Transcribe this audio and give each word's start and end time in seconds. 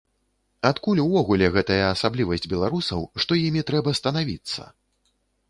Адкуль 0.69 1.01
увогуле 1.03 1.49
гэтая 1.57 1.77
асаблівасць 1.89 2.49
беларусаў, 2.55 3.05
што 3.25 3.39
імі 3.45 3.61
трэба 3.71 3.95
станавіцца? 4.03 4.69